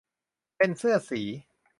[0.57, 1.21] เป็นเสื้อสี